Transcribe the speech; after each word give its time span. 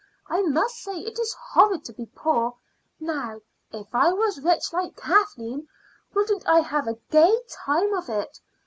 I 0.27 0.41
must 0.41 0.77
say 0.79 0.97
it 1.01 1.19
is 1.19 1.31
horrid 1.51 1.85
to 1.85 1.93
be 1.93 2.07
poor. 2.15 2.55
Now, 2.99 3.39
if 3.71 3.93
I 3.93 4.11
was 4.11 4.41
rich 4.41 4.73
like 4.73 4.95
Kathleen, 4.97 5.67
wouldn't 6.15 6.47
I 6.47 6.61
have 6.61 6.87
a 6.87 6.97
gay 7.11 7.37
time 7.47 7.93
of 7.93 8.09
it? 8.09 8.39